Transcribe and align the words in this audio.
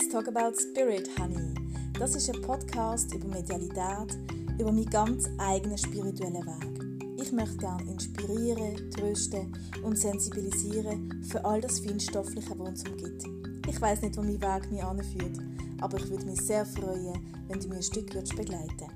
Let's 0.00 0.12
Talk 0.14 0.28
About 0.28 0.58
Spirit, 0.58 1.10
Honey. 1.18 1.54
Das 1.98 2.14
ist 2.14 2.34
ein 2.34 2.40
Podcast 2.40 3.12
über 3.12 3.28
Medialität, 3.28 4.16
über 4.58 4.72
meinen 4.72 4.88
ganz 4.88 5.28
eigenen 5.36 5.76
spirituellen 5.76 6.36
Weg. 6.36 7.20
Ich 7.22 7.30
möchte 7.32 7.58
gerne 7.58 7.82
inspirieren, 7.82 8.90
trösten 8.92 9.52
und 9.82 9.98
sensibilisieren 9.98 11.22
für 11.30 11.44
all 11.44 11.60
das 11.60 11.80
Feinstoffliche, 11.80 12.58
was 12.58 12.68
uns 12.68 12.88
umgibt. 12.88 13.24
Ich 13.68 13.78
weiß 13.78 14.00
nicht, 14.00 14.16
wo 14.16 14.22
mein 14.22 14.40
Weg 14.40 14.70
mich 14.72 14.82
anführt, 14.82 15.36
aber 15.82 15.98
ich 15.98 16.08
würde 16.08 16.24
mich 16.24 16.40
sehr 16.40 16.64
freuen, 16.64 17.44
wenn 17.48 17.60
du 17.60 17.68
mir 17.68 17.76
ein 17.76 17.82
Stück 17.82 18.14
würdest 18.14 18.34
begleiten 18.34 18.88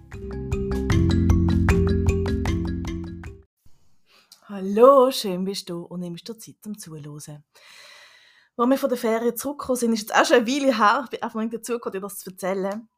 Hallo, 4.47 5.11
schön 5.11 5.45
bist 5.45 5.69
du 5.69 5.83
und 5.83 6.01
nimmst 6.01 6.27
dir 6.27 6.39
Zeit 6.39 6.57
zum 6.63 6.79
Zuhören. 6.79 7.45
Als 8.57 8.71
wir 8.71 8.79
von 8.79 8.89
der 8.89 8.99
Ferien 8.99 9.37
zurückgekommen 9.37 9.77
sind, 9.77 9.93
ist 9.95 10.11
es 10.11 10.17
auch 10.17 10.25
schon 10.25 10.37
eine 10.37 10.47
Weile 10.47 10.77
her, 10.77 11.03
ich 11.05 11.11
bin 11.11 11.23
einfach 11.23 11.41
nicht 11.41 11.55
dazu 11.55 11.73
gekommen, 11.73 11.93
dir 11.93 12.01
das 12.01 12.19
zu 12.19 12.31
erzählen, 12.31 12.89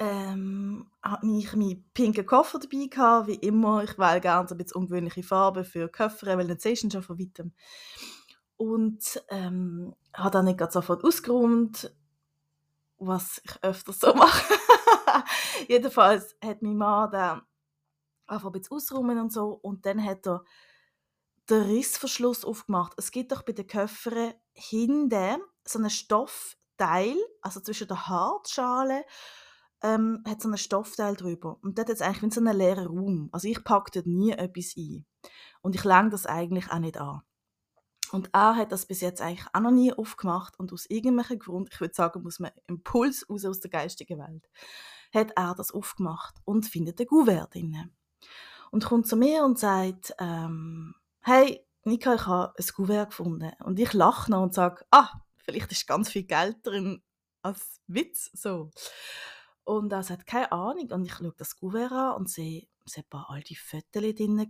ähm, 0.00 0.90
hatte 1.02 1.26
ich 1.26 1.54
meinen 1.54 1.84
pinken 1.92 2.26
Koffer 2.26 2.58
dabei 2.58 2.86
gehabt, 2.86 3.26
wie 3.26 3.34
immer. 3.34 3.82
Ich 3.82 3.98
wähle 3.98 4.20
gerne 4.20 4.48
ein 4.48 4.56
bisschen 4.56 4.76
ungewöhnliche 4.76 5.22
Farben 5.22 5.64
für 5.64 5.88
Koffer, 5.88 6.38
weil 6.38 6.46
dann 6.46 6.58
siehst 6.58 6.84
du 6.84 6.90
schon 6.90 7.02
von 7.02 7.18
weitem. 7.18 7.52
Und 8.56 9.22
ähm, 9.28 9.94
habe 10.14 10.30
dann 10.30 10.44
nicht 10.44 10.72
sofort 10.72 11.04
ausgeräumt, 11.04 11.92
was 12.98 13.40
ich 13.44 13.62
öfters 13.62 14.00
so 14.00 14.14
mache. 14.14 14.54
Jedenfalls 15.68 16.36
hat 16.44 16.62
mein 16.62 16.76
Mann 16.76 17.10
dann 17.10 17.42
einfach 18.26 18.46
ein 18.46 18.52
bisschen 18.52 18.76
ausräumen 18.76 19.18
und 19.18 19.32
so 19.32 19.48
und 19.50 19.86
dann 19.86 20.04
hat 20.04 20.26
er 20.26 20.44
den 21.48 21.62
Rissverschluss 21.62 22.44
aufgemacht. 22.44 22.92
Es 22.96 23.10
gibt 23.10 23.32
doch 23.32 23.42
bei 23.42 23.52
den 23.52 23.66
Köffern 23.66 24.34
hinten 24.58 25.40
so 25.66 25.78
einen 25.78 25.90
Stoffteil, 25.90 27.16
also 27.42 27.60
zwischen 27.60 27.88
der 27.88 28.08
Hartschale 28.08 29.04
ähm, 29.82 30.22
hat 30.26 30.42
so 30.42 30.48
einen 30.48 30.58
Stoffteil 30.58 31.14
drüber. 31.14 31.58
Und 31.62 31.78
dort 31.78 31.88
hat 31.88 31.96
es 31.96 32.02
eigentlich 32.02 32.22
wie 32.22 32.34
so 32.34 32.40
einen 32.40 32.56
leeren 32.56 32.86
Raum. 32.86 33.28
Also 33.32 33.48
ich 33.48 33.62
packe 33.64 33.90
dort 33.92 34.06
nie 34.06 34.32
etwas 34.32 34.74
ein. 34.76 35.06
Und 35.60 35.74
ich 35.74 35.84
länge 35.84 36.10
das 36.10 36.26
eigentlich 36.26 36.70
auch 36.70 36.78
nicht 36.78 36.98
an. 36.98 37.22
Und 38.10 38.30
er 38.32 38.56
hat 38.56 38.72
das 38.72 38.86
bis 38.86 39.00
jetzt 39.00 39.20
eigentlich 39.20 39.46
auch 39.52 39.60
noch 39.60 39.70
nie 39.70 39.92
aufgemacht 39.92 40.58
und 40.58 40.72
aus 40.72 40.86
irgendwelchen 40.88 41.38
Grund, 41.38 41.68
ich 41.70 41.80
würde 41.80 41.94
sagen, 41.94 42.22
muss 42.22 42.38
man 42.38 42.50
Impuls 42.66 43.28
raus 43.28 43.44
aus 43.44 43.60
der 43.60 43.70
geistigen 43.70 44.18
Welt, 44.18 44.48
hat 45.12 45.32
er 45.36 45.54
das 45.54 45.72
aufgemacht 45.72 46.36
und 46.44 46.66
findet 46.66 46.98
ein 47.00 47.06
Gouverne 47.06 47.48
drin. 47.52 47.90
Und 48.70 48.86
kommt 48.86 49.06
zu 49.06 49.16
mir 49.16 49.44
und 49.44 49.58
sagt, 49.58 50.14
ähm, 50.18 50.94
hey, 51.20 51.67
Nika, 51.88 52.14
ich 52.14 52.26
habe 52.26 52.54
ein 52.56 52.66
Kuvert 52.74 53.10
gefunden. 53.10 53.52
Und 53.64 53.78
ich 53.78 53.92
lache 53.92 54.30
noch 54.30 54.42
und 54.42 54.54
sage, 54.54 54.84
ah, 54.90 55.08
vielleicht 55.38 55.72
ist 55.72 55.86
ganz 55.86 56.10
viel 56.10 56.24
Geld 56.24 56.58
drin 56.64 57.02
als 57.42 57.80
Witz. 57.86 58.30
So. 58.34 58.70
Und 59.64 59.92
er 59.92 60.02
sagt, 60.02 60.26
keine 60.26 60.52
Ahnung. 60.52 60.90
Und 60.92 61.04
ich 61.04 61.14
schaue 61.14 61.34
das 61.36 61.56
Kuvert 61.56 61.92
an 61.92 62.16
und 62.16 62.30
sehe, 62.30 62.66
es 62.86 62.96
hat 62.96 63.04
ein 63.04 63.10
paar 63.10 63.30
alte 63.30 63.54
Fotos 63.54 63.82
drin 63.92 64.48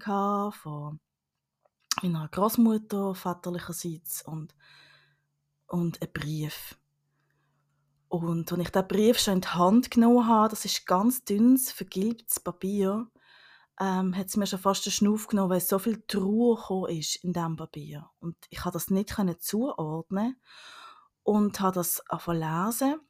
von 0.52 1.00
meiner 2.02 2.28
Großmutter 2.28 3.14
väterlicherseits 3.14 4.22
und, 4.22 4.54
und 5.66 6.00
ein 6.00 6.12
Brief. 6.12 6.78
Und 8.08 8.50
als 8.50 8.60
ich 8.60 8.70
diesen 8.70 8.88
Brief 8.88 9.18
schon 9.18 9.34
in 9.34 9.40
die 9.42 9.48
Hand 9.48 9.90
genommen 9.90 10.26
habe, 10.26 10.48
das 10.48 10.64
ist 10.64 10.86
ganz 10.86 11.24
dünnes, 11.24 11.72
vergilbtes 11.72 12.40
Papier, 12.40 13.08
ähm, 13.80 14.16
hat 14.16 14.26
es 14.26 14.36
mir 14.36 14.46
schon 14.46 14.58
fast 14.58 14.84
den 14.86 14.92
Schnuff 14.92 15.28
genommen, 15.28 15.50
weil 15.50 15.60
so 15.60 15.78
viel 15.78 16.02
Trauer 16.06 16.88
ist 16.88 17.16
in 17.16 17.32
diesem 17.32 17.56
Papier. 17.56 18.10
Und 18.20 18.36
ich 18.50 18.58
konnte 18.58 18.76
das 18.76 18.90
nicht 18.90 19.42
zuordnen 19.42 20.40
und 21.22 21.60
habe 21.60 21.74
das 21.74 22.02
lesen 22.26 23.00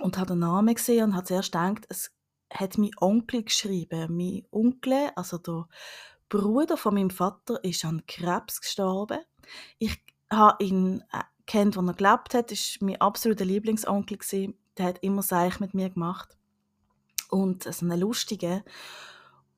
und 0.00 0.16
habe 0.16 0.28
den 0.28 0.40
Namen 0.40 0.74
gesehen 0.74 1.04
und 1.04 1.14
habe 1.14 1.26
zuerst 1.26 1.52
gedacht, 1.52 1.86
es 1.88 2.12
hat 2.52 2.78
mein 2.78 2.90
Onkel 3.00 3.44
geschrieben. 3.44 4.16
Mein 4.16 4.46
Onkel, 4.50 5.10
also 5.14 5.38
der 5.38 5.68
Bruder 6.28 6.76
von 6.76 6.94
meinem 6.94 7.10
Vater, 7.10 7.62
ist 7.62 7.84
an 7.84 8.04
Krebs 8.06 8.60
gestorben. 8.60 9.20
Ich 9.78 10.02
habe 10.30 10.62
ihn 10.64 11.02
äh, 11.12 11.22
kennt, 11.46 11.76
als 11.76 11.86
er 11.86 11.94
gelebt 11.94 12.34
hat, 12.34 12.52
ist 12.52 12.82
mein 12.82 13.00
absoluter 13.00 13.44
Lieblingsonkel 13.44 14.18
gewesen. 14.18 14.58
Der 14.76 14.86
hat 14.86 14.98
immer 15.02 15.22
Seich 15.22 15.60
mit 15.60 15.74
mir 15.74 15.90
gemacht 15.90 16.36
und 17.30 17.64
so 17.64 17.84
eine 17.84 17.96
lustige 17.96 18.64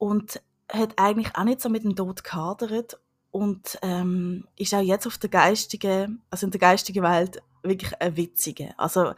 und 0.00 0.40
hat 0.72 0.94
eigentlich 0.96 1.36
auch 1.36 1.44
nicht 1.44 1.60
so 1.60 1.68
mit 1.68 1.84
dem 1.84 1.94
Tod 1.94 2.24
gehadert 2.24 2.98
und 3.30 3.78
ähm, 3.82 4.48
ist 4.56 4.74
auch 4.74 4.80
jetzt 4.80 5.06
auf 5.06 5.18
der 5.18 5.28
geistigen, 5.28 6.22
also 6.30 6.46
in 6.46 6.50
der 6.50 6.60
geistigen 6.60 7.02
Welt 7.02 7.42
wirklich 7.62 8.00
ein 8.00 8.16
Witziger. 8.16 8.72
Also 8.78 9.12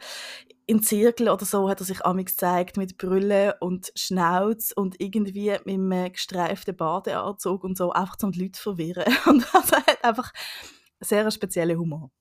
in 0.65 0.83
Zirkel 0.83 1.29
oder 1.29 1.45
so 1.45 1.69
hat 1.69 1.79
er 1.79 1.85
sich 1.85 2.05
amix 2.05 2.33
gezeigt 2.33 2.75
mit 2.75 2.97
Brille 2.97 3.55
und 3.61 3.93
Schnauz 3.95 4.73
und 4.73 4.99
irgendwie 4.99 5.51
mit 5.63 5.67
einem 5.67 6.11
gestreiften 6.11 6.75
Badeanzug 6.75 7.63
und 7.63 7.77
so, 7.77 7.93
einfach 7.93 8.17
zum 8.17 8.33
die 8.33 8.43
Leute 8.43 8.59
verwirren. 8.59 9.05
Und 9.25 9.55
also 9.55 9.75
er 9.75 9.85
hat 9.85 10.03
einfach 10.03 10.33
einen 10.33 11.07
sehr 11.07 11.31
speziellen 11.31 11.79
Humor. 11.79 12.11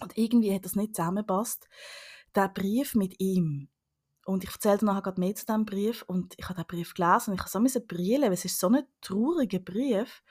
Und 0.00 0.16
irgendwie 0.16 0.54
hat 0.54 0.64
das 0.64 0.76
nicht 0.76 0.94
zusammengepasst. 0.94 1.68
Der 2.34 2.48
Brief 2.48 2.94
mit 2.94 3.20
ihm, 3.20 3.68
und 4.28 4.44
ich 4.44 4.50
erzählte 4.52 4.84
nachher 4.84 5.00
gerade 5.00 5.20
mehr 5.20 5.34
zu 5.34 5.46
diesem 5.46 5.64
Brief 5.64 6.02
und 6.02 6.34
ich 6.36 6.44
habe 6.50 6.56
diesen 6.56 6.66
Brief 6.66 6.92
gelesen 6.92 7.30
und 7.30 7.36
ich 7.36 7.54
habe 7.54 7.68
so 7.68 7.80
brillen, 7.80 8.24
weil 8.24 8.32
es 8.32 8.44
ist 8.44 8.60
so 8.60 8.68
ein 8.68 8.84
trauriger 9.00 9.58
Brief. 9.58 10.22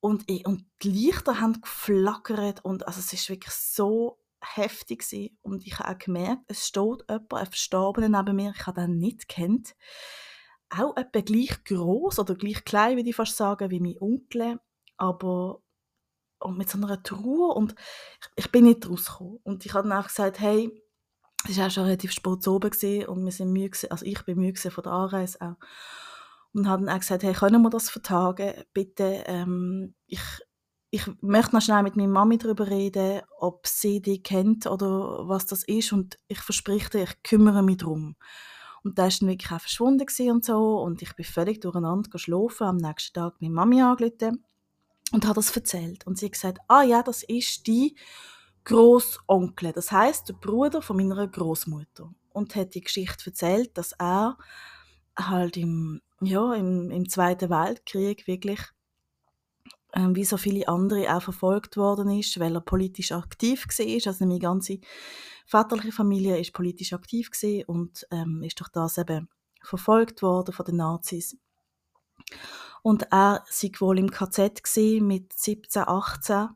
Und, 0.00 0.24
ich, 0.26 0.44
und 0.44 0.66
die 0.82 0.90
Lichter 0.90 1.40
haben 1.40 1.60
geflackert 1.60 2.64
und 2.64 2.84
also 2.88 2.98
es 2.98 3.12
ist 3.12 3.28
wirklich 3.30 3.54
so 3.54 4.18
heftig 4.42 5.08
gewesen. 5.08 5.38
Und 5.42 5.64
ich 5.64 5.78
habe 5.78 5.94
auch 5.94 5.98
gemerkt, 5.98 6.42
es 6.48 6.66
steht 6.66 7.04
jemand, 7.08 7.32
ein 7.32 7.46
Verstorbener 7.46 8.08
neben 8.08 8.34
mir, 8.34 8.52
ich 8.56 8.66
habe 8.66 8.80
den 8.80 8.98
nicht 8.98 9.28
kennt. 9.28 9.76
Auch 10.70 10.96
etwa 10.96 11.20
gleich 11.20 11.62
groß 11.62 12.18
oder 12.18 12.34
gleich 12.34 12.64
klein, 12.64 12.96
würde 12.96 13.08
ich 13.08 13.14
fast 13.14 13.36
sagen, 13.36 13.70
wie 13.70 13.78
mein 13.78 14.00
Onkel, 14.00 14.58
aber 14.96 15.62
und 16.40 16.58
mit 16.58 16.68
so 16.68 16.76
einer 16.76 17.00
Trauer 17.04 17.54
und 17.54 17.76
ich, 18.20 18.46
ich 18.46 18.50
bin 18.50 18.64
nicht 18.64 18.90
rausgekommen. 18.90 19.38
Und 19.44 19.64
ich 19.64 19.74
habe 19.74 19.88
dann 19.88 19.96
auch 19.96 20.08
gesagt, 20.08 20.40
hey, 20.40 20.81
es 21.48 21.58
war 21.58 21.66
auch 21.66 21.70
schon 21.70 21.84
relativ 21.84 22.12
spät 22.12 22.46
oben 22.46 22.70
und 23.06 23.24
wir 23.24 23.32
sind 23.32 23.52
müde, 23.52 23.76
also 23.90 24.04
ich 24.04 24.22
bin 24.24 24.38
müde 24.38 24.70
von 24.70 24.84
der 24.84 24.92
Anreise 24.92 25.40
auch. 25.40 25.56
Und 26.54 26.68
haben 26.68 26.86
dann 26.86 26.94
auch 26.94 27.00
gesagt, 27.00 27.22
hey, 27.22 27.32
können 27.32 27.62
wir 27.62 27.70
das 27.70 27.88
vertagen? 27.88 28.52
Bitte, 28.74 29.24
ähm, 29.26 29.94
ich, 30.06 30.20
ich 30.90 31.06
möchte 31.22 31.54
noch 31.54 31.62
schnell 31.62 31.82
mit 31.82 31.96
meiner 31.96 32.12
Mami 32.12 32.36
darüber 32.36 32.68
reden, 32.68 33.22
ob 33.38 33.66
sie 33.66 34.02
die 34.02 34.22
kennt 34.22 34.66
oder 34.66 35.26
was 35.26 35.46
das 35.46 35.64
ist 35.64 35.92
und 35.92 36.18
ich 36.28 36.40
verspreche 36.40 36.90
dir, 36.90 37.04
ich 37.04 37.22
kümmere 37.22 37.62
mich 37.62 37.78
darum. 37.78 38.16
Und 38.84 38.98
da 38.98 39.06
ist 39.06 39.22
dann 39.22 39.28
wirklich 39.28 39.50
auch 39.50 39.60
verschwunden 39.60 40.06
und 40.30 40.44
so 40.44 40.80
und 40.82 41.00
ich 41.00 41.14
bin 41.14 41.24
völlig 41.24 41.60
durcheinander 41.60 42.10
geschlafen, 42.10 42.66
am 42.66 42.76
nächsten 42.76 43.14
Tag 43.14 43.40
meine 43.40 43.54
Mami 43.54 43.80
angerufen 43.80 44.44
und 45.12 45.26
hat 45.26 45.36
das 45.36 45.56
erzählt. 45.56 46.06
Und 46.06 46.18
sie 46.18 46.26
hat 46.26 46.32
gesagt, 46.32 46.58
ah 46.68 46.82
ja, 46.82 47.02
das 47.02 47.22
ist 47.22 47.66
die 47.66 47.96
Großonkel, 48.64 49.72
das 49.72 49.90
heißt 49.90 50.28
der 50.28 50.34
Bruder 50.34 50.82
von 50.82 50.96
meiner 50.96 51.26
Großmutter 51.26 52.12
und 52.32 52.54
hat 52.54 52.74
die 52.74 52.80
Geschichte 52.80 53.26
erzählt, 53.26 53.76
dass 53.76 53.92
er 53.92 54.38
halt 55.16 55.56
im 55.56 56.00
ja 56.20 56.54
im, 56.54 56.90
im 56.90 57.08
Zweiten 57.08 57.50
Weltkrieg 57.50 58.26
wirklich 58.26 58.60
äh, 59.92 60.08
wie 60.12 60.24
so 60.24 60.36
viele 60.36 60.68
andere 60.68 61.14
auch 61.14 61.22
verfolgt 61.22 61.76
worden 61.76 62.10
ist, 62.10 62.38
weil 62.40 62.54
er 62.54 62.60
politisch 62.60 63.12
aktiv 63.12 63.66
war. 63.66 64.06
Also 64.06 64.24
meine 64.24 64.38
ganze 64.38 64.78
väterliche 65.46 65.92
Familie 65.92 66.38
ist 66.38 66.52
politisch 66.52 66.92
aktiv 66.92 67.30
und 67.66 68.06
ähm, 68.10 68.42
ist 68.42 68.58
durch 68.60 68.70
das 68.70 68.98
eben 68.98 69.28
verfolgt 69.62 70.22
worden 70.22 70.52
von 70.52 70.66
den 70.66 70.76
Nazis. 70.76 71.36
Und 72.82 73.02
er 73.12 73.44
war 73.44 73.80
wohl 73.80 73.98
im 73.98 74.10
KZ 74.10 74.60
mit 75.00 75.32
17, 75.32 75.82
18 75.86 76.48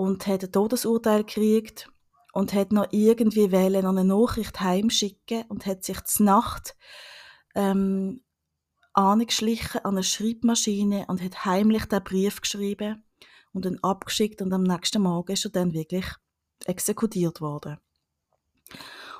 und 0.00 0.26
hat 0.26 0.42
ein 0.42 0.50
Todesurteil 0.50 1.24
gekriegt 1.24 1.90
und 2.32 2.54
hat 2.54 2.72
noch 2.72 2.86
irgendwie 2.90 3.52
wählen 3.52 3.84
eine 3.84 4.02
Nachricht 4.02 4.58
heimschicken 4.58 5.44
und 5.48 5.66
hat 5.66 5.84
sich 5.84 6.02
zur 6.04 6.24
Nacht 6.24 6.74
ähm, 7.54 8.22
angeschlichen 8.94 9.84
an 9.84 9.96
eine 9.96 10.02
Schreibmaschine 10.02 11.04
und 11.08 11.22
hat 11.22 11.44
heimlich 11.44 11.84
den 11.84 12.02
Brief 12.02 12.40
geschrieben 12.40 13.04
und 13.52 13.66
dann 13.66 13.78
abgeschickt 13.82 14.40
und 14.40 14.54
am 14.54 14.62
nächsten 14.62 15.02
Morgen 15.02 15.32
ist 15.32 15.44
er 15.44 15.50
dann 15.50 15.74
wirklich 15.74 16.06
exekutiert 16.64 17.42
worden. 17.42 17.76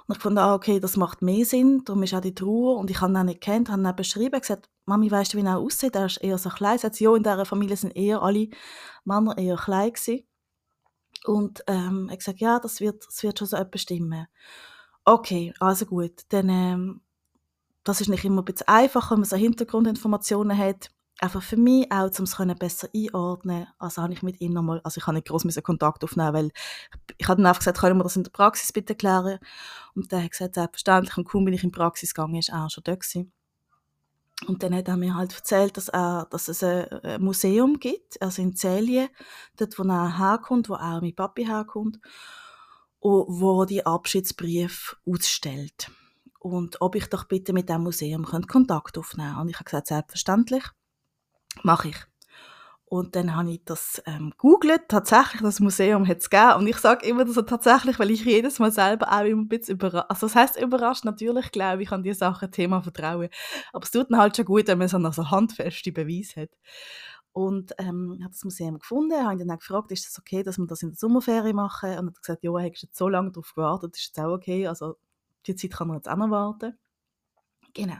Und 0.06 0.16
ich 0.16 0.22
fand, 0.22 0.38
ah, 0.38 0.54
okay, 0.54 0.80
das 0.80 0.96
macht 0.96 1.20
mehr 1.20 1.44
Sinn, 1.44 1.82
darum 1.84 2.02
ist 2.04 2.14
auch 2.14 2.22
die 2.22 2.34
Trauer 2.34 2.78
und 2.78 2.90
ich 2.90 3.02
habe 3.02 3.12
ihn 3.12 3.18
auch 3.18 3.24
nicht 3.24 3.42
kennt, 3.42 3.68
habe 3.68 3.82
ihn 3.82 3.96
beschrieben, 3.96 4.40
gesagt, 4.40 4.70
Mami, 4.86 5.10
weißt 5.10 5.34
du, 5.34 5.38
wie 5.38 5.44
er 5.44 5.58
aussieht? 5.58 5.94
Er 5.94 6.06
ist 6.06 6.16
eher 6.16 6.38
so 6.38 6.48
klein. 6.48 6.78
Sie 6.78 6.86
hat 6.86 6.98
ja, 6.98 7.14
in 7.14 7.22
dieser 7.22 7.44
Familie 7.44 7.76
sind 7.76 7.94
eher 7.94 8.22
alle 8.22 8.48
Männer 9.04 9.36
eher 9.36 9.56
klein 9.56 9.92
gewesen. 9.92 10.26
Und 11.24 11.62
ähm, 11.66 12.06
er 12.08 12.12
hat 12.12 12.18
gesagt, 12.20 12.40
ja, 12.40 12.58
das 12.58 12.80
wird, 12.80 13.06
das 13.06 13.22
wird 13.22 13.38
schon 13.38 13.48
so 13.48 13.56
etwas 13.56 13.82
stimmen. 13.82 14.26
Okay, 15.04 15.52
also 15.60 15.86
gut. 15.86 16.22
Dann, 16.30 16.48
ähm, 16.48 17.00
das 17.84 18.00
ist 18.00 18.08
nicht 18.08 18.24
immer 18.24 18.42
ein 18.42 18.44
bisschen 18.44 18.68
einfach, 18.68 19.10
wenn 19.10 19.20
man 19.20 19.28
so 19.28 19.36
Hintergrundinformationen 19.36 20.56
hat. 20.56 20.90
einfach 21.20 21.42
für 21.42 21.56
mich 21.56 21.90
auch, 21.92 22.10
um 22.18 22.24
es 22.24 22.58
besser 22.58 22.88
einordnen 22.94 23.66
Also 23.78 24.02
habe 24.02 24.12
ich 24.12 24.22
mit 24.22 24.40
ihm 24.40 24.52
nochmal, 24.52 24.80
also 24.84 24.98
ich 24.98 25.06
habe 25.06 25.16
nicht 25.16 25.28
groß 25.28 25.44
Kontakt 25.62 26.04
aufnehmen, 26.04 26.32
weil 26.34 26.50
ich 27.18 27.28
habe 27.28 27.36
dann 27.36 27.46
einfach 27.46 27.60
gesagt, 27.60 27.78
können 27.78 27.98
wir 27.98 28.04
das 28.04 28.16
in 28.16 28.24
der 28.24 28.30
Praxis 28.30 28.72
bitte 28.72 28.94
klären? 28.94 29.38
Und 29.94 30.12
der 30.12 30.22
hat 30.24 30.30
gesagt, 30.30 30.54
selbstverständlich. 30.54 31.16
Und 31.16 31.24
kaum 31.24 31.44
bin 31.44 31.54
ich 31.54 31.64
in 31.64 31.70
die 31.70 31.76
Praxis 31.76 32.14
gegangen, 32.14 32.36
ist 32.36 32.50
er 32.50 32.70
schon 32.70 32.84
da 32.84 32.94
gewesen. 32.94 33.32
Und 34.46 34.62
dann 34.62 34.74
hat 34.74 34.88
er 34.88 34.96
mir 34.96 35.14
halt 35.14 35.34
erzählt, 35.34 35.76
dass, 35.76 35.88
er, 35.88 36.26
dass 36.30 36.48
es 36.48 36.62
ein 36.62 37.22
Museum 37.22 37.78
gibt, 37.78 38.20
also 38.22 38.40
in 38.40 38.56
Zelje, 38.56 39.10
dort 39.56 39.78
wo 39.78 39.82
er 39.82 40.18
herkommt, 40.18 40.68
wo 40.68 40.74
auch 40.74 41.00
mein 41.00 41.14
Papi 41.14 41.44
herkommt, 41.44 42.00
wo 43.00 43.64
die 43.64 43.84
Abschiedsbrief 43.84 44.96
ausstellt. 45.06 45.90
Und 46.38 46.80
ob 46.80 46.94
ich 46.94 47.06
doch 47.06 47.24
bitte 47.24 47.52
mit 47.52 47.68
dem 47.68 47.82
Museum 47.82 48.24
Kontakt 48.24 48.96
aufnehmen 48.96 49.28
könnte. 49.28 49.40
Und 49.42 49.48
ich 49.50 49.56
habe 49.56 49.64
gesagt, 49.64 49.88
selbstverständlich, 49.88 50.64
mache 51.62 51.88
ich. 51.88 52.09
Und 52.90 53.14
dann 53.14 53.36
habe 53.36 53.52
ich 53.52 53.64
das 53.64 54.02
ähm, 54.04 54.32
googelt. 54.36 54.88
Tatsächlich, 54.88 55.42
das 55.42 55.60
Museum 55.60 56.08
hat 56.08 56.18
es 56.18 56.28
gegeben. 56.28 56.54
Und 56.56 56.66
ich 56.66 56.76
sage 56.78 57.06
immer 57.06 57.24
so 57.24 57.42
tatsächlich, 57.42 58.00
weil 58.00 58.10
ich 58.10 58.24
jedes 58.24 58.58
Mal 58.58 58.72
selber 58.72 59.12
auch 59.12 59.24
immer 59.24 59.42
ein 59.42 59.48
bisschen 59.48 59.76
überrascht. 59.76 60.06
Also, 60.08 60.26
das 60.26 60.34
heisst 60.34 60.60
überrascht. 60.60 61.04
Natürlich 61.04 61.52
glaube 61.52 61.84
ich 61.84 61.92
an 61.92 62.02
diese 62.02 62.18
Sachen, 62.18 62.50
Thema 62.50 62.82
Vertrauen. 62.82 63.28
Aber 63.72 63.84
es 63.84 63.92
tut 63.92 64.10
dann 64.10 64.18
halt 64.18 64.36
schon 64.36 64.44
gut, 64.44 64.66
wenn 64.66 64.78
man 64.78 64.88
so 64.88 64.98
noch 64.98 65.14
so 65.14 65.30
handfeste 65.30 65.92
Beweise 65.92 66.42
hat. 66.42 66.50
Und 67.30 67.70
ähm, 67.78 68.18
habe 68.22 68.32
das 68.32 68.42
Museum 68.42 68.80
gefunden, 68.80 69.22
habe 69.22 69.34
ihn 69.34 69.38
dann 69.46 69.52
auch 69.52 69.60
gefragt, 69.60 69.92
ist 69.92 70.08
das 70.08 70.18
okay, 70.18 70.42
dass 70.42 70.58
wir 70.58 70.66
das 70.66 70.82
in 70.82 70.88
der 70.88 70.98
Sommerferie 70.98 71.52
machen? 71.52 71.90
Und 71.90 72.06
er 72.06 72.06
hat 72.08 72.22
gesagt, 72.22 72.42
ja, 72.42 72.50
er 72.58 72.66
hat 72.66 72.76
jetzt 72.76 72.96
so 72.96 73.08
lange 73.08 73.30
darauf 73.30 73.54
gewartet, 73.54 73.96
ist 73.96 74.06
jetzt 74.06 74.18
auch 74.18 74.32
okay. 74.32 74.66
Also, 74.66 74.96
die 75.46 75.54
Zeit 75.54 75.70
kann 75.74 75.86
man 75.86 75.98
jetzt 75.98 76.08
auch 76.08 76.16
noch 76.16 76.30
warten. 76.30 76.76
Genau. 77.72 77.98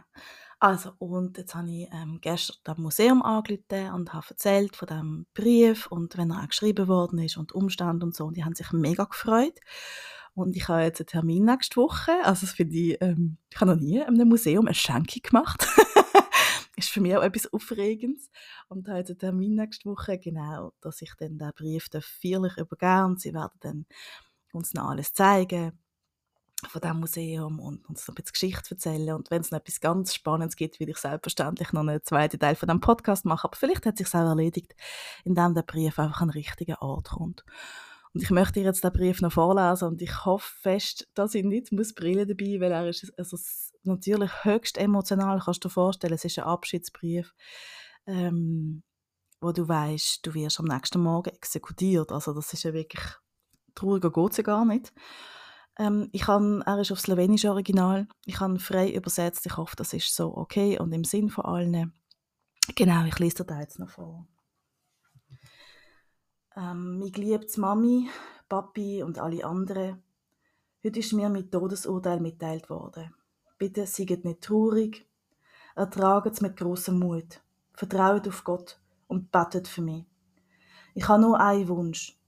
Also, 0.62 0.92
und 0.98 1.38
jetzt 1.38 1.54
habe 1.54 1.70
ich 1.70 1.88
ähm, 1.90 2.18
gestern 2.20 2.58
das 2.64 2.76
Museum 2.76 3.22
angerufen 3.22 3.94
und 3.94 4.12
habe 4.12 4.26
erzählt 4.28 4.76
von 4.76 4.88
diesem 4.88 5.26
Brief 5.32 5.86
und 5.86 6.18
wenn 6.18 6.30
er 6.30 6.42
auch 6.42 6.48
geschrieben 6.48 6.86
worden 6.86 7.18
ist 7.18 7.38
und 7.38 7.52
Umstand 7.52 8.04
und 8.04 8.14
so. 8.14 8.26
Und 8.26 8.36
die 8.36 8.44
haben 8.44 8.54
sich 8.54 8.70
mega 8.72 9.04
gefreut. 9.04 9.58
Und 10.34 10.56
ich 10.56 10.68
habe 10.68 10.82
jetzt 10.82 11.00
einen 11.00 11.06
Termin 11.06 11.46
nächste 11.46 11.76
Woche. 11.76 12.12
Also, 12.24 12.42
das 12.42 12.52
finde 12.52 12.76
ich, 12.76 12.98
ähm, 13.00 13.38
ich 13.48 13.58
habe 13.58 13.70
noch 13.70 13.80
nie 13.80 13.96
in 14.00 14.02
einem 14.02 14.28
Museum 14.28 14.66
eine 14.66 14.74
Schenkung 14.74 15.22
gemacht. 15.22 15.66
ist 16.76 16.90
für 16.90 17.00
mich 17.00 17.16
auch 17.16 17.22
etwas 17.22 17.50
Aufregendes. 17.50 18.30
Und 18.68 18.86
habe 18.86 18.98
jetzt 18.98 19.10
einen 19.10 19.18
Termin 19.18 19.54
nächste 19.54 19.88
Woche, 19.88 20.18
genau, 20.18 20.74
dass 20.82 21.00
ich 21.00 21.14
dann 21.18 21.38
den 21.38 21.52
Brief 21.56 21.88
feierlich 22.00 22.58
übergebe 22.58 23.06
und 23.06 23.18
sie 23.18 23.32
werden 23.32 23.58
dann 23.60 23.86
uns 24.52 24.74
noch 24.74 24.90
alles 24.90 25.14
zeigen 25.14 25.72
von 26.68 26.80
diesem 26.80 27.00
Museum 27.00 27.58
und 27.60 27.88
uns 27.88 28.06
noch 28.06 28.14
ein 28.14 28.16
bisschen 28.16 28.32
Geschichte 28.32 28.70
erzählen. 28.72 29.14
Und 29.14 29.30
wenn 29.30 29.40
es 29.40 29.50
noch 29.50 29.58
etwas 29.58 29.80
ganz 29.80 30.14
Spannendes 30.14 30.56
gibt, 30.56 30.80
will 30.80 30.88
ich 30.88 30.98
selbstverständlich 30.98 31.72
noch 31.72 31.80
einen 31.80 32.02
zweiten 32.02 32.38
Teil 32.38 32.54
von 32.54 32.68
dem 32.68 32.80
Podcast 32.80 33.24
machen. 33.24 33.46
Aber 33.46 33.56
vielleicht 33.56 33.86
hat 33.86 34.00
es 34.00 34.10
sich 34.10 34.14
auch 34.14 34.28
erledigt, 34.28 34.74
indem 35.24 35.54
der 35.54 35.62
Brief 35.62 35.98
einfach 35.98 36.20
an 36.20 36.28
den 36.28 36.34
richtigen 36.34 36.76
Ort 36.76 37.10
kommt. 37.10 37.44
Und 38.12 38.22
ich 38.22 38.30
möchte 38.30 38.54
dir 38.54 38.64
jetzt 38.64 38.82
den 38.82 38.92
Brief 38.92 39.20
noch 39.20 39.32
vorlesen 39.32 39.86
und 39.86 40.02
ich 40.02 40.24
hoffe 40.24 40.52
fest, 40.60 41.08
dass 41.14 41.34
ich 41.34 41.44
nicht 41.44 41.70
muss 41.70 41.94
Brille 41.94 42.26
dabei, 42.26 42.58
weil 42.60 42.72
er 42.72 42.88
ist 42.88 43.12
also 43.16 43.36
natürlich 43.84 44.44
höchst 44.44 44.78
emotional, 44.78 45.40
kannst 45.44 45.64
du 45.64 45.68
dir 45.68 45.72
vorstellen, 45.72 46.14
es 46.14 46.24
ist 46.24 46.38
ein 46.38 46.44
Abschiedsbrief, 46.44 47.32
ähm, 48.06 48.82
wo 49.40 49.52
du 49.52 49.68
weißt, 49.68 50.26
du 50.26 50.34
wirst 50.34 50.58
am 50.58 50.66
nächsten 50.66 51.00
Morgen 51.00 51.30
exekutiert. 51.30 52.10
Also 52.10 52.34
das 52.34 52.52
ist 52.52 52.64
ja 52.64 52.72
wirklich 52.72 53.02
trauriger 53.74 54.10
geht 54.10 54.44
gar 54.44 54.64
nicht. 54.64 54.92
Ähm, 55.78 56.08
ich 56.12 56.22
kann, 56.22 56.62
er 56.62 56.80
ist 56.80 56.92
auf 56.92 57.00
Slowenisch 57.00 57.44
Original. 57.44 58.06
Ich 58.26 58.40
habe 58.40 58.58
frei 58.58 58.92
übersetzt. 58.92 59.46
Ich 59.46 59.56
hoffe, 59.56 59.76
das 59.76 59.92
ist 59.92 60.14
so 60.14 60.36
okay 60.36 60.78
und 60.78 60.92
im 60.92 61.04
Sinn 61.04 61.30
von 61.30 61.44
allen. 61.44 61.92
Genau, 62.74 63.04
ich 63.06 63.18
lese 63.18 63.38
dir 63.38 63.44
da 63.44 63.60
jetzt 63.60 63.78
noch 63.78 63.90
vor. 63.90 64.26
Ähm, 66.56 66.98
mich 66.98 67.16
liebt 67.16 67.56
Mami, 67.56 68.08
Papi 68.48 69.02
und 69.02 69.18
alle 69.18 69.44
anderen. 69.44 70.02
Heute 70.84 70.98
ist 70.98 71.12
mir 71.12 71.28
mit 71.28 71.52
Todesurteil 71.52 72.20
mitteilt 72.20 72.68
worden. 72.70 73.14
Bitte 73.58 73.86
seid 73.86 74.24
nicht 74.24 74.42
traurig. 74.42 75.06
Ertraget 75.76 76.34
es 76.34 76.40
mit 76.40 76.56
großem 76.56 76.98
Mut. 76.98 77.42
Vertraut 77.74 78.26
auf 78.26 78.44
Gott 78.44 78.80
und 79.06 79.30
betet 79.30 79.68
für 79.68 79.82
mich. 79.82 80.04
Ich 80.94 81.08
habe 81.08 81.22
nur 81.22 81.38
einen 81.38 81.68
Wunsch. 81.68 82.18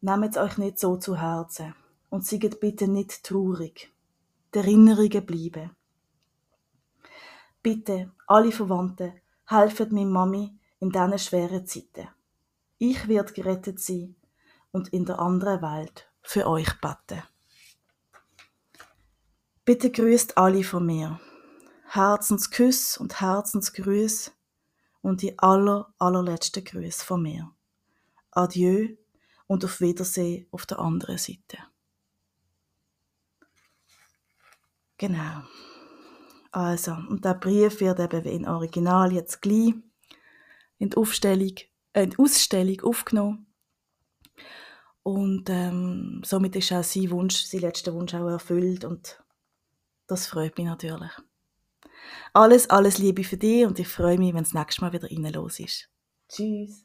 Nehmt 0.00 0.36
es 0.36 0.36
euch 0.36 0.58
nicht 0.58 0.78
so 0.78 0.96
zu 0.96 1.16
Herzen 1.16 1.74
und 2.16 2.24
seid 2.24 2.60
bitte 2.60 2.88
nicht 2.88 3.24
traurig. 3.24 3.92
Die 4.54 4.58
Erinnerungen 4.60 5.26
bleiben. 5.26 5.76
Bitte, 7.62 8.10
alle 8.26 8.52
Verwandten, 8.52 9.20
helfet 9.44 9.92
mir 9.92 10.06
Mami 10.06 10.58
in 10.80 10.88
diesen 10.88 11.18
schweren 11.18 11.66
Zeiten. 11.66 12.08
Ich 12.78 13.06
werde 13.06 13.34
gerettet 13.34 13.80
sein 13.80 14.16
und 14.72 14.88
in 14.94 15.04
der 15.04 15.18
anderen 15.18 15.60
Welt 15.60 16.10
für 16.22 16.46
euch 16.46 16.80
beten. 16.80 17.22
Bitte 19.66 19.90
grüßt 19.90 20.38
alle 20.38 20.64
von 20.64 20.86
mir. 20.86 21.20
Herzensküss 21.84 22.96
und 22.96 23.20
Herzensgrüß 23.20 24.32
und 25.02 25.20
die 25.20 25.38
aller, 25.38 25.92
allerletzte 25.98 26.62
Grüße 26.62 27.04
von 27.04 27.20
mir. 27.20 27.52
Adieu 28.30 28.96
und 29.46 29.66
auf 29.66 29.82
Wiedersehen 29.82 30.46
auf 30.50 30.64
der 30.64 30.78
anderen 30.78 31.18
Seite. 31.18 31.58
Genau. 34.98 35.42
Also, 36.52 36.92
und 36.92 37.24
der 37.24 37.34
Brief 37.34 37.80
wird 37.80 38.00
eben 38.00 38.24
wie 38.24 38.30
im 38.30 38.44
Original 38.46 39.12
jetzt 39.12 39.42
gleich 39.42 39.74
in 40.78 40.90
die, 40.90 40.96
Aufstellung, 40.96 41.56
äh, 41.92 42.04
in 42.04 42.10
die 42.10 42.18
Ausstellung 42.18 42.80
aufgenommen. 42.82 43.46
Und 45.02 45.48
ähm, 45.50 46.22
somit 46.24 46.56
ist 46.56 46.72
auch 46.72 46.82
sein 46.82 47.10
Wunsch, 47.10 47.44
sein 47.44 47.60
letzter 47.60 47.94
Wunsch 47.94 48.14
auch 48.14 48.28
erfüllt 48.28 48.84
und 48.84 49.22
das 50.06 50.26
freut 50.26 50.56
mich 50.56 50.66
natürlich. 50.66 51.12
Alles, 52.32 52.68
alles 52.70 52.98
Liebe 52.98 53.22
für 53.22 53.36
dich 53.36 53.66
und 53.66 53.78
ich 53.78 53.88
freue 53.88 54.18
mich, 54.18 54.34
wenn 54.34 54.42
es 54.42 54.54
nächstes 54.54 54.80
Mal 54.80 54.92
wieder 54.92 55.10
rein 55.10 55.32
los 55.32 55.60
ist. 55.60 55.88
Tschüss. 56.28 56.84